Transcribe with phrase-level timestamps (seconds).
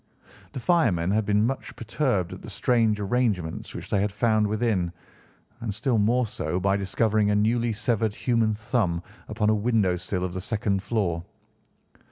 [0.53, 4.91] The firemen had been much perturbed at the strange arrangements which they had found within,
[5.59, 10.23] and still more so by discovering a newly severed human thumb upon a window sill
[10.25, 11.23] of the second floor.